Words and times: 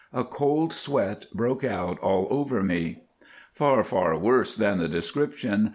A 0.11 0.23
cold 0.23 0.73
sweat 0.73 1.27
broke 1.31 1.63
out 1.63 1.99
all 1.99 2.27
over 2.31 2.63
me. 2.63 3.03
Far, 3.53 3.83
far 3.83 4.17
worse 4.17 4.55
than 4.55 4.79
the 4.79 4.87
description. 4.87 5.69